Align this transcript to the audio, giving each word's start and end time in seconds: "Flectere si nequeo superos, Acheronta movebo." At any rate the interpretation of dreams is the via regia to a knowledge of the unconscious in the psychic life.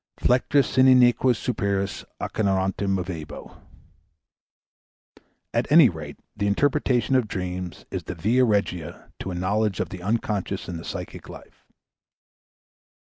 "Flectere 0.17 0.63
si 0.63 0.81
nequeo 0.81 1.31
superos, 1.35 2.03
Acheronta 2.19 2.87
movebo." 2.87 3.61
At 5.53 5.71
any 5.71 5.89
rate 5.89 6.17
the 6.35 6.47
interpretation 6.47 7.13
of 7.15 7.27
dreams 7.27 7.85
is 7.91 8.05
the 8.05 8.15
via 8.15 8.43
regia 8.43 9.11
to 9.19 9.29
a 9.29 9.35
knowledge 9.35 9.79
of 9.79 9.89
the 9.89 10.01
unconscious 10.01 10.67
in 10.67 10.77
the 10.77 10.85
psychic 10.85 11.29
life. 11.29 11.67